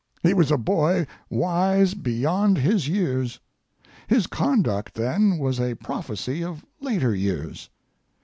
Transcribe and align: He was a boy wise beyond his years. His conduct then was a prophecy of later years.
He 0.23 0.33
was 0.33 0.49
a 0.49 0.57
boy 0.57 1.05
wise 1.29 1.93
beyond 1.93 2.57
his 2.57 2.87
years. 2.87 3.39
His 4.07 4.25
conduct 4.25 4.95
then 4.95 5.37
was 5.37 5.59
a 5.59 5.75
prophecy 5.75 6.43
of 6.43 6.65
later 6.81 7.13
years. 7.13 7.69